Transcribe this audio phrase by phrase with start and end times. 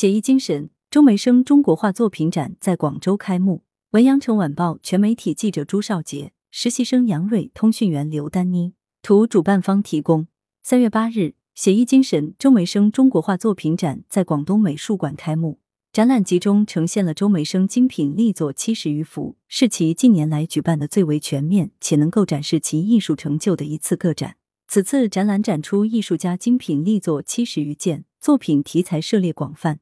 [0.00, 3.64] 写意精神，周梅生中国画作品展在广州开幕。
[3.90, 8.72] 文阳城晚报全媒体记者朱少杰，实习生杨蕊，通讯员刘丹妮。
[9.02, 10.26] 图主办方提供。
[10.62, 15.58] 三月八日，写意精神周梅生中国画作品展在广东美术馆开幕。
[15.92, 24.36] 展览集中呈现了周梅生精品力作七十余幅，是其近年来举办的最为全面且能够展示其艺术成就的一次个展。
[24.66, 29.80] 此次展览展出艺术家精品力作七十余件，作品题材涉猎广泛，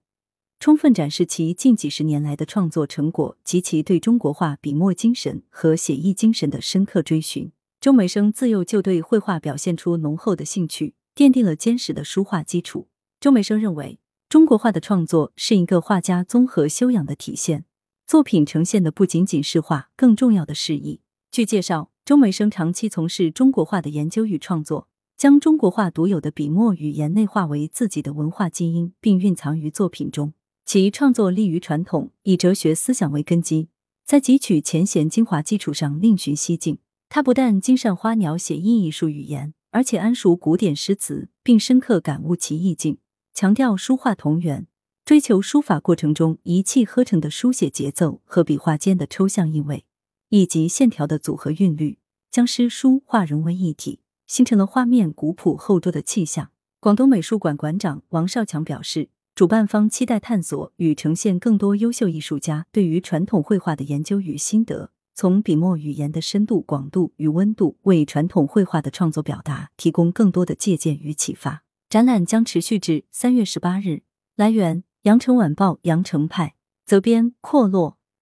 [0.60, 7.52] 充分展示其近几十年来的创作成果及其对中国画笔墨精神和写意精神的深刻追寻。
[7.80, 12.88] 周梅生自幼就对绘画表现出浓厚的兴趣，奠定了坚实的书画基础。
[13.20, 13.98] 周梅生认为。
[14.28, 17.64] 中国画的创作是一个画家综合修养的体现，
[18.06, 21.00] 作品呈现的不仅仅是画，更重要的是意。
[21.30, 24.86] 据介绍，周梅生长期从事中国画的研究与创作，
[25.16, 30.34] 将中国画独有的笔墨语言内化为自己的文化基因，并蕴藏于作品中。
[30.68, 33.70] 其创作立于传统，以哲学思想为根基，
[34.04, 36.76] 在汲取前贤精华基础上另寻蹊径。
[37.08, 42.98] 他不但精善花鸟写意艺术语言，而且谙熟古典诗词，并深刻感悟其意境。
[43.32, 44.66] 强调书画同源，
[45.06, 49.86] 追求书法过程中一气呵成的书写节奏和笔画间的抽象意味，
[50.28, 51.98] 以及线条的组合韵律，
[52.30, 56.50] 将诗书画融为一体，形成了画面古朴厚重的气象。
[56.78, 71.62] 广东美术馆馆长王少强表示，主办方期待探索与呈现更多优秀艺术家对于传统绘画的研究与心得，从笔墨语言的深度、广度与温度，为传统绘画的创作表达提供更多的借鉴与启发。
[71.88, 74.02] 展览将持续至三月十八日。
[74.34, 77.97] 来源：羊城晚报羊城派，责编：阔落。